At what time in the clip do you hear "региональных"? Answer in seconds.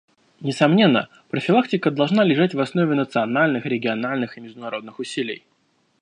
3.67-4.35